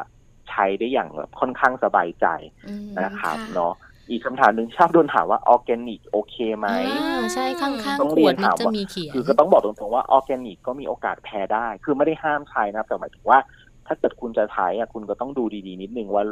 [0.49, 2.27] ใช้ได้อย่างแบบค่อนข้างสบายใจ
[2.67, 3.75] อืมนะครับค่ะเนาะ
[4.11, 6.69] อีกคำถามหนึ่งชอบโดนถามว่าออร์แกนิกโอเคไหม
[7.03, 13.38] อ่าใช่ข้างต้องๆขเรีวยดนมันถามจะว่ามีเขียนคือก็ต้องบอกตรงๆว่าออร์แกนิกก็มีโอกาสแพ้ได้ คือไม่ได้ห้ามใช้นะครับแต่หมายถึงว่า
[13.87, 16.25] ถ้าเกิดคุณจะใช้อะคุณก็ต้องดูดีๆ นิดนึงว่า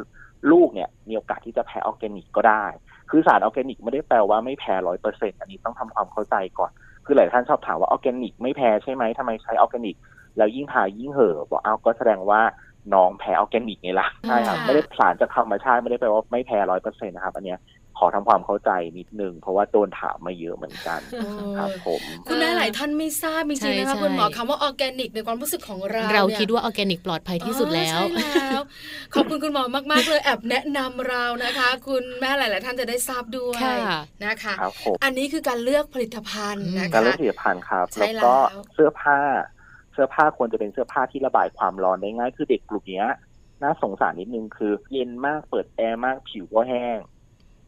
[0.51, 2.65] ลูกเนี่ยมีโอกาสที่จะแพ้ออร์แกนิกก็ได้
[3.09, 6.71] คือสารออร์แกนิกไม่ได้แปลว่าไม่แพ้ร้อยเปอร์เซ็นอันนี้ต้องทำความเข้าใจก่อน
[7.05, 9.95] คือหลายท่านชอบถามว่าออร์แกนิกไม่แพ้ใช่ไหมทำไมใช้ออร์แกนิก
[10.37, 12.41] แล้วยิ่งทายิ่งเห่อะบอกเอาก็แสดงว่า
[12.93, 28.61] น้องแพ้ออร์แกนิกไงล่ะใช่ครับค่ะไม่ได้สารจากธรรมชาติไม่ได้แปลว่าไม่แพ้ร้อยเปอร์เซ็นต์นะครับอันเนี้ยข อทำความเข้าใจนิดนึง เพราะว่าโดนถามมาเยอะเหมือนกันเออครับผมคุณแม่หลายท่านไม่ทราบจริงๆนะคะใช่คุณหมอคำว่าออร์แกนิกในความรู้สึกของเราเรานี่ยคิดว่าออร์แกนิกปลอดภัยที่สุดแล้วอ๋อใช่แล้ว
[29.13, 39.19] ขอบคุณคุณหมอมากๆเลยแอบแนะนำเรานะคะ คุณแม่หลาย ๆ ท่านจะได้ทราบด้วยค่ะนะคะครับผมอันนี้คือการเลือกผลิตภัณฑ์นะการคะเลือกผลิตภัณฑ์ครับใช่แล้วก็แล้วเสื้อผ้า
[39.93, 43.09] เสื้อผ้าควรจะเป็นเสื้อผ้าที่ระบายความร้อนได้ง่าย คือเด็กกลุ่มเนี้ย
[43.63, 46.97] น่าสงสารนิดนึงคือ เย็นมากเปิดแอร์มากผิวก็แห้ง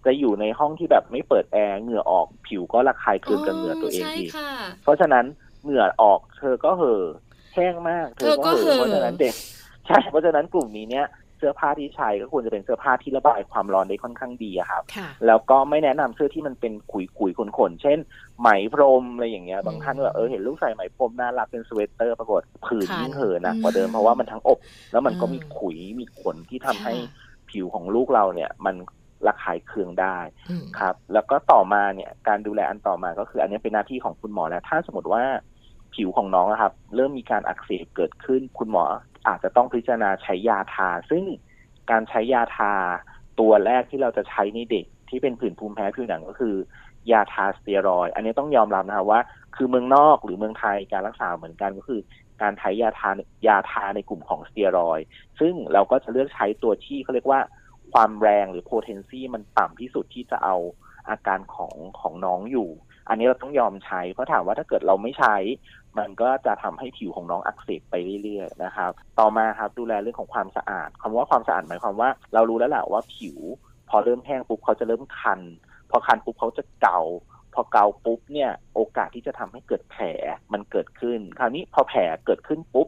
[0.06, 4.52] จะอยู่ในห้องที่แบบไม่เปิดแอร์เหงื่อออกผิวก็ระคายเคืองกับเหงื่อตัวเองใช่อีกค่ะ
[4.84, 5.26] เพราะฉะนั้น
[5.64, 7.04] เหงื่อออกเธอก็เห่อ
[7.54, 9.34] แห้งมาก เธอก็เห่อเพราะฉะนั้นเด็ก
[9.88, 18.00] ใช่เพราะฉะนั้นกลุ่มนี้เนี่ยเสื้อผ้าที่ใช้ก็ควรจะเป็นเสื้อผ้าที่ระบายความร้อนได้ค่อนข้างดีอะครับค่ะแล้วก็ไม่แนะนำเสื้อที่มันเป็นขุยขุยๆขนๆเช่น
[18.40, 24.60] ไหมพรมอะไรอย่างเงี้ยบางท่านก็แบบเออเห็นลูกใส่ไหมพรมน่ารักเป็นสเวตเตอร์ปรากฏผื่นคันยิ่งเห่อะหนักอืมกว่าเดิมเพราะว่ามันทั้งอบ
[24.92, 28.76] แล้วมันก็อ่ามีมีขุยมีขนที่ทำให้ค่ะผิวของลูกเราเนี่ย มัน
[29.28, 30.18] ระคายเคืองได้
[30.50, 35.24] อืมครับ แล้วก็ต่อมาเนี่ยการดูแลอันต่อมาก็คือ อันนี้เป็นหน้าที่ของคุณหมอแล้ว ถ้าสมมติว่า
[35.96, 38.84] ผิวของน้องอะครับ เริ่มมีการอักเสบเกิดขึ้น คุณหมอ
[39.28, 41.24] อาจจะต้องพิจารณาใช้ยาทา ซึ่ง
[41.92, 42.74] การใช้ยาทา
[43.40, 46.56] ตัวแรกที่เราจะใช้ในเด็กที่เป็นผื่นภูมิแพ้ผิวหนังก็คือ
[47.12, 49.22] ยาทาสเตียรอยด์อันนี้ต้องยอมรับนะครับว่า
[49.56, 52.02] คือเมืองนอกหรือเมืองไทยการรักษาเหมือนกันก็คือ
[52.42, 53.10] การใช้ยาทา
[53.48, 55.06] ยาทาในกลุ่มของสเตียรอยด์
[55.40, 57.42] ซึ่งเราก็จะเลือกใช้ตัวที่เขาเรียกว่า
[57.94, 60.56] ความแรงหรือ potency มันต่ำที่สุดที่จะเอา
[61.10, 62.70] อาการของของน้องอยู่
[63.10, 65.36] อันนี้เราต้องยอมใช้ เพราะถามว่าถ้าเกิดเราไม่ใช้
[65.98, 73.38] มันก็จะทำให้ผิวของน้องอักเสบไปเรื่อยๆนะครับ ต่อมาครับดูแลเรื่องของความสะอาดคำว่าความสะอาดหมายความว่า เรารู้แล้วแหละว่าผิว
[73.90, 75.40] พอเริ่มแห้งปุ๊บเขาจะเริ่มคัน
[75.90, 77.02] พอคันปุ๊บเขาจะเกา
[77.54, 80.04] พอเกาปุ๊บเนี่ยโอกาสที่จะทำให้เกิดแผล
[80.54, 82.88] มันเกิดขึ้น คราวนี้พอแผลเกิดขึ้นปุ๊บ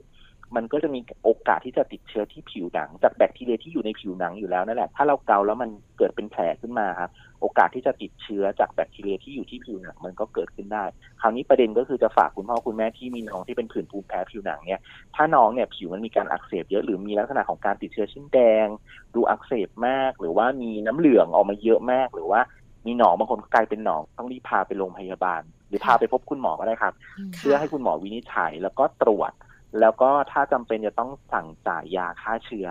[0.55, 7.09] มันก็จะมีโอกาสที่จะติดเชื้อที่ผิวหนัง จากแบคทีเรียที่อยู่ในผิวหนังอยู่แล้วนั่นแหละ ถ้าเราเกาแล้วมันเกิดเป็นแผลขึ้นมาครับ
[7.41, 10.83] โอกาสที่จะติดเชื้อจากแบคทีเรียที่อยู่ที่ผิวหนังมันก็เกิดขึ้นได้
[11.21, 14.81] คราวนี้ประเด็นก็คือจะฝากคุณพ่อคุณแม่ที่มีน้องที่เป็นผื่นภูมิแพ้ผิวหนังเนี่ย
[15.15, 18.67] ถ้าน้องเนี่ยผิวมันมีการอักเสบเยอะหรือมีลักษณะของการติดเชื้อชิ้นแดง
[19.15, 22.41] ดูอักเสบมาก หรือว่ามีน้ำเหลืองออกมาเยอะมาก หรือว่า
[22.85, 29.31] มีหนองบางคนก็กลายเป็นหนองต้องรีบพาไปโรงพยาบาล หรือพาไปพบคุณหมอก็ได้ครับค่ะเพื่อให้คุณหมอวินิจฉัยแล้วก็ตรวจ
[29.79, 32.67] แล้วก็ถ้าจำเป็นจะต้องสั่งจ่ายยาฆ่าเชื้อ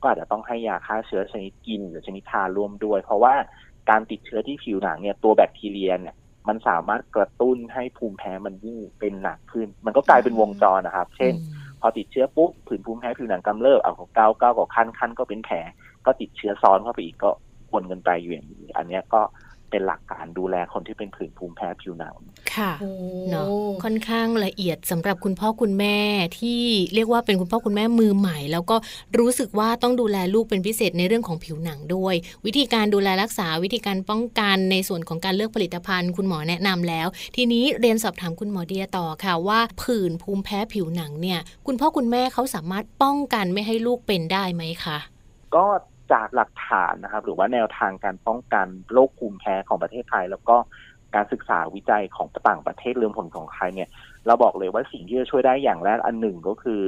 [0.00, 3.34] ก็อาจจะต้องให้ยาฆ่าเชื้อชนิดกินหรือชนิดทาร่วมด้วย เพราะว่า
[3.90, 6.16] การติดเชื้อที่ผิวหนังเนี่ยตัวแบคทีเรียเนี่ย
[6.48, 11.34] มันสามารถกระตุ้นให้ภูมิแพ้มันยิ่งเป็นหนักขึ้น มันก็กลายเป็นวงจรนะครับ เช่น
[11.80, 15.56] พอติดเชื้อปุ๊บผื่นภูมิแพ้ผิวหนังกำเริบเอาของเกาเกาก็คันคันก็เป็นแผล
[16.06, 17.30] ก็ติดเชื้อซ้อนเข้าไปอีกก็
[17.72, 19.22] วนกันไปอยู่อย่างนี้อันเนี้ยก็
[19.72, 22.14] เป็นหลักการดูแลคนที่เป็นผื่นภูมิแพ้ผิวหนัง
[22.54, 22.90] ค่ะโอ้
[23.30, 23.46] เนาะ
[23.84, 25.98] ค่อนข้างละเอียดสำหรับคุณพ่อคุณแม่
[26.38, 26.62] ที่
[26.94, 28.76] เรียกว่าเป็นคุณพ่อคุณแม่มือใหม่ แล้วก็
[29.18, 32.14] รู้สึกว่าต้องดูแลลูกเป็นพิเศษในเรื่องของผิวหนังด้วย
[32.46, 37.06] วิธีการดูแลรักษาวิธีการป้องกันในส่วนของการเลือกผลิตภัณฑ์ คุณหมอแนะนำแล้ว
[37.36, 44.98] ทีนี้เรียนสอบถามคุณหมอเดียต่อค่ะว่าผื่นภูมิแพ้ผิวหนังเนี่ย คุณพ่อคุณแม่เขาสามารถป้องกันไม่ให้ลูกเป็นได้ไหมคะ
[45.56, 45.66] ก็
[46.12, 50.56] จากหลักฐานนะครับ หรือว่าแนวทางการป้องกันโรคภูมิแพ้ของประเทศไทย แล้วก็
[51.14, 53.88] การศึกษาวิจัยของต่างประเทศเรื่องผลของไทยเนี่ย
[54.26, 56.80] เราบอกเลยว่าสิ่งที่จะช่วยได้อย่างแรกอันหนึ่งก็คือ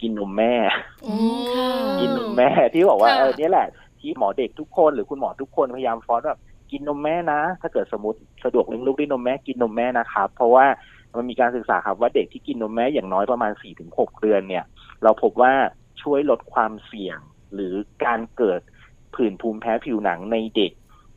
[0.00, 0.54] กินนมแม่
[1.02, 1.16] โอ้
[1.54, 3.66] ค่ะกินนมแม่ที่บอกว่าค่ะเออเนี่ยแหละ
[4.00, 10.66] ที่หมอเด็กทุกคนหรือคุณหมอทุกคนพยายามฟอสแบบกินนมแม่นะ ถ้าเกิดสมมติสะดวกเลี้ยงลูกด้วยนมแม่กินนมแม่นะครับ เพราะว่า
[11.16, 14.64] มันมีการศึกษาครับว่าเด็กที่กินนมแม่อย่างน้อยประมาณ4ี่ถึงหเดือนเนี่ย
[15.02, 15.52] เราพบว่า
[16.02, 17.18] ช่วยลดความเสี่ยง
[17.56, 18.60] หรือการเกิด
[19.14, 20.72] ผื่นภูมิแพ้ผิวหนังในเด็ก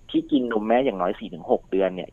[0.10, 2.12] ที่กินนมแม่อย่างน้อย4ี่ถึงหเดือนเนี่ย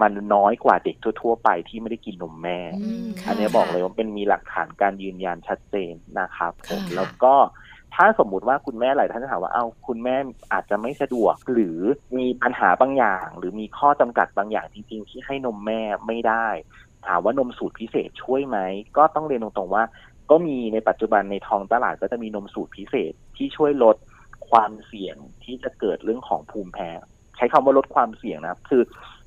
[0.00, 7.34] มันน้อยกว่าเด็กทั่ว ๆ ไปที่ไม่ได้กินนมแม่อืมค่ะอันนี้บอกเลยว่าเป็นมีหลักฐานการยืนยันชัดเจนนะครับผมค่ะแล้วก็
[7.94, 10.16] ถ้าสมมุติว่าคุณแม่หลายท่านถามว่าเอาคุณแม่
[10.52, 11.78] อาจจะไม่สะดวก หรือ
[12.18, 16.48] มีปัญหาบางอย่าง หรือมีข้อจำกัดบางอย่างจริง ๆ ที่ให้นมแม่ไม่ได้
[17.06, 18.58] ถามว่านมสูตรพิเศษช่วยไหม
[18.96, 19.84] ก็ต้องเรียนตรงๆว่า
[20.30, 23.96] ก็มีในปัจจุบันในท้องตลาดก็จะมีนมสูตรพิเศษที่ช่วยลด
[24.50, 26.90] ความเสี่ยงที่จะเกิดเรื่องของภูมิแพ้
[27.36, 28.82] ใช้คำว่าลดความเสี่ยงนะครับ คือ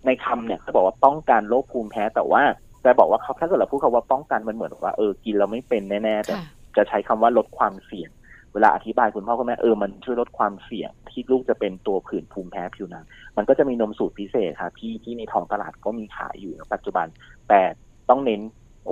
[0.05, 2.43] ในคำเนี่ยเขาบอกว่าป้องกันโรคภูมิแพ้ แต่ว่า
[2.85, 6.45] จะบอกว่าเขาถ้าเกิดเราพูดคำว่าป้องกันมันเหมือนกับว่าเออกินเราไม่เป็นแน่ๆแต่ค่ะ
[6.77, 8.09] จะใช้คำว่าลดความเสี่ยง
[8.53, 13.05] เวลาอธิบายคุณพ่อคุณแม่เออมันช่วยลดความเสี่ยง ที่ลูกจะเป็นตัวผื่นภูมิแพ้ผิวหนัง
[13.37, 17.07] มันก็จะมีนมสูตรพิเศษค่ะที่ที่ในท้องตลาดก็มีขายอยู่ในปัจจุบัน
[17.49, 17.61] แต่
[18.09, 18.41] ต้องเน้น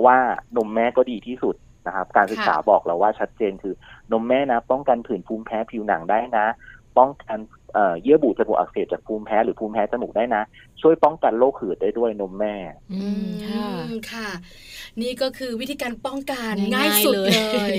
[0.06, 0.18] ว่า
[0.56, 1.54] นมแม่ก็ดีที่สุด
[1.86, 3.74] นะครับ การศึกษาบอกเราว่าชัดเจนคือ
[4.12, 6.46] นมแม่นะ ป้องกันผื่นภูมิแพ้ผิวหนังได้นะ
[6.98, 7.38] ป้องกัน
[7.74, 10.42] เอ่อเยื่อบุจมูกอักเสบจากภูมิแพ้หรือภูมิแพ้จมูกได้นะ
[10.80, 12.54] ช่วยป้องกันโรคหืดได้ด้วยนมแม่
[12.92, 14.28] อืมค่ะอืมค่ะ
[15.02, 17.72] นี่ก็คือวิธีการป้องกันง่ายๆง่ายสุดเลยเลย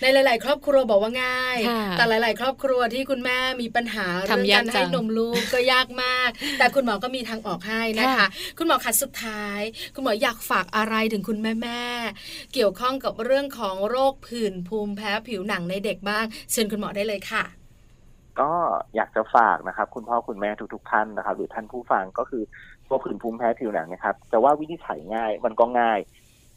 [0.00, 8.26] ในหลาย ๆ ครอบครัวบอกว่าง่ายค่ะแต่หลาย ๆ ครอบครัวที่คุณแม่มีปัญหาเรื่องทำยากการให้จังนมลูกก็ยากมาก แต่คุณหมอก็มีทางออกให้นะคะค่ะ
[8.58, 9.60] คุณหมอคัดสุดท้าย
[9.94, 17.57] คุณหมออยากฝากอะไรถึงคุณแม่แม่ๆเกี่ยวข้องกับเรื่องของโรคผื่นภูมิแพ้ผิวหนังในเด็กบ้าง เชิญคุณหมอได้เลยค่ะ
[18.40, 18.50] ก็
[18.96, 22.42] อยากจะฝากนะครับ คุณพ่อคุณแม่ทุกๆท่านนะครับ หรือท่านผู้ฟังก็คือ
[22.88, 25.98] ตัวผื่นภูมิแพ้ผิวหนังนะครับจะว่าวินิจฉัยง่ายมันก็ง่าย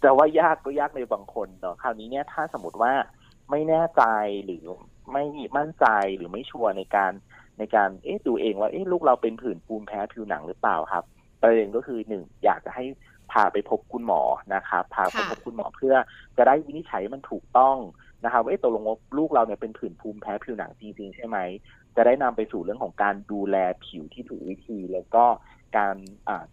[0.03, 2.93] จะว่ายากก็ยากในบางคนเนาะคราวนี้เนี่ยถ้าสมมติว่า
[3.49, 4.03] ไม่แน่ใจ
[4.45, 4.63] หรือ
[5.11, 5.23] ไม่
[5.57, 5.85] มั่นใจ
[6.17, 7.11] หรือไม่ชัวร์ในการ
[7.59, 11.03] ในการเอ๊ะดูเองว่าเอ๊ะลูกเราเป็นผื่นภูมิแพ้ผิวหนังหรือเปล่าครับ
[11.41, 12.83] ประเด็นก็คือหนึ่งอยากจะให้
[13.31, 14.21] พาไปพบคุณหมอ
[14.55, 15.95] นะครับพาไปพบคุณหมอเพื่อ
[16.37, 17.77] จะได้วินิจฉัยมันถูกต้อง
[18.23, 21.37] นะครับว่าตกลงว่าลูกเราเนี่ยเป็นผื่นภูมิแพ้ผิวหนังจริง ๆ ใช่ไหม
[21.95, 25.25] จะได้นำไปสู่เรื่องของการดูแลผิวที่ถูกวิธี แล้วก็
[25.77, 25.95] การ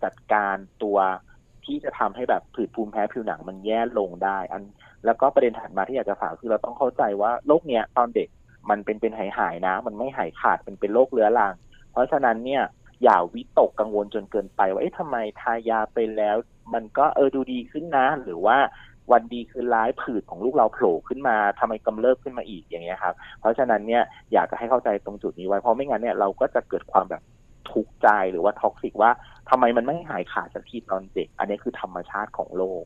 [0.04, 0.98] จัดการตัว
[1.64, 4.62] ที่จะทำให้แบบผื่นภูมิแพ้ผิวหนังมันแย่ลงได้ อัน
[5.04, 8.28] แล้วก็ประเด็นถัดมาที่อยากจะฝากคือเราต้องเข้าใจว่าโรคเนี้ยตอนเด็ก
[8.70, 11.54] มันเป็นเป็นหายหายนะ มันไม่หายขาดเป็นเป็นโรคเรื้อรัง
[11.92, 12.62] เพราะฉะนั้นเนี่ย
[13.02, 16.36] อย่าวิตกกังวลจนเกินไปว่าเอ๊ะทำไมทายาไปแล้ว
[16.74, 18.58] มันก็เออดูดีขึ้นนะ หรือว่า
[19.12, 27.22] วันดีคือร้ายผืดของลูกเราโผล่ขึ้นมาทำไมกำเริบขึ้นมาอีกอย่างเงี้ยครับ เพราะฉะนั้นเนี่ยอยากจะให้เข้าใจตรงจุดนี้ไว้เพราะไม่งั้นเนี่ยเราก็จะเกิดความแบบ
[27.70, 29.10] ทุกข์ใจหรือว่าท็อกซิกว่า
[29.50, 32.84] ทำไมมันไม่หายขาดสักทีตอนเด็ก อันนี้คือธรรมชาติของโลก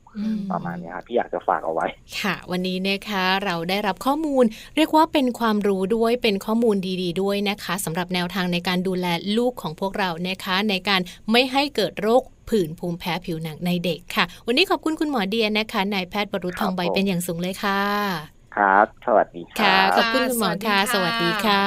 [0.53, 1.87] ประมาณนี้ครับพี่อยากจะฝากเอาไว้
[2.21, 4.45] ค่ะ วันนี้นะคะเราได้รับข้อมูล
[4.77, 9.07] เรียกว่าเป็นความรู้ด้วยเป็นข้อมูลดี ๆ ด้วยนะคะสำหรับแนวทางในการดูแล
[9.39, 21.65] ลูกของพวกเรานะคะ ในการไม่ให้เกิดโรค ผื่นภูมิแพ้ผิวหนังในเด็กค่ะ วันนี้ขอบคุณคุณหมอเดียนะคะนายแพทย์บรุษทองใบเป็นอย่างสูงเลยค่ะ ครับ สวัสดีค่ะ ขอบคุณคุณหมอค่ะ สวัสดีค่ะ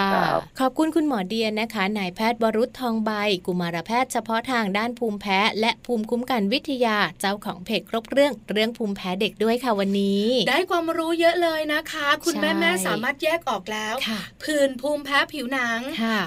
[0.60, 3.12] ขอบคุณคุณหมอเดียนนะคะ นายแพทย์บรุษทองใบ
[3.45, 13.95] กุมารแพทย์เฉพาะทางด้านภูมิแพ้ และภูมิคุ้มกันวิทยา เจ้าของเพจครบเรื่องเรื่องภูมิแพ้เด็กด้วยค่ะวันนี้ ได้ความรู้เยอะเลยนะคะ คุณแม่แม่สามารถแยกออกแล้ว
[14.43, 15.80] ผื่นภูมิแพ้ผิวหนัง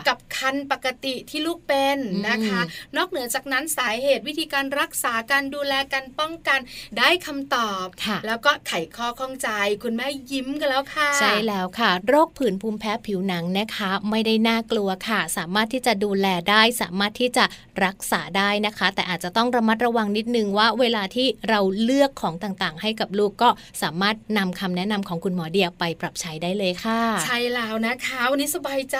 [0.08, 2.60] กับคันปกติที่ลูกเป็นนะคะ
[2.96, 6.60] นอกเหนือจากนั้นสาเหตุวิธีการรักษาการดูแลการป้องกัน
[6.98, 7.86] ได้คำตอบ
[8.26, 9.48] แล้วก็ไขข้อข้องใจ
[9.84, 17.44] คุณแม่ยิ้มมกันแล้วค่ะ ใช่แล้วค่ะ โรคผื่นภูมิแพ้ผิวหนังนะคะ ไม่ได้น่ากลัวค่ะ สามารถที่จะดูแลได้สามารถที่จะ
[17.84, 23.48] รักษาได้นะคะ แต่อาจจะต้องระมัดระวังนิดนึงว่า เวลาที่เราเลือกของต่างๆ ให้กับลูกก็
[23.82, 28.98] สามารถนำคำแนะนำของคุณหมอเดียไปปรับใช้ได้เลยค่ะ ใช่แล้วนะคะวันนี้สบายใจ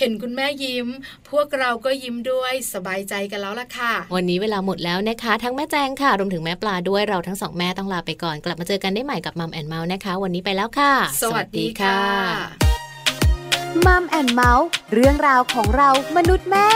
[0.00, 0.88] เห็นคุณแม่ยิ้ม
[1.30, 12.00] พวกเราก็ยิ้มด้วยสบายใจกันแล้วล่ะค่ะ วันนี้เวลาหมดแล้วนะคะ ทั้งแม่แจงค่ะรวมถึงแม่ปลาด้วยเราทั้งสองแม่ต้องลาไปก่อน กลับมาเจอกันได้ใหม่กับมัมแอนเมาส์นะคะ วันนี้ไปแล้วค่ะ สวัสดีค่ะ
[13.86, 16.68] มัมแอนเมาส์เรื่องราวของเรามนุษย์แม่